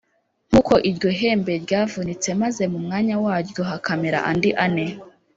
nk 0.49 0.53
uko 0.59 0.73
iryo 0.89 1.09
hembe 1.19 1.51
ryavunitse 1.65 2.29
maze 2.41 2.63
mu 2.73 2.79
mwanya 2.85 3.15
waryo 3.23 3.61
hakamera 3.69 4.19
andi 4.31 4.49
ane 4.65 4.85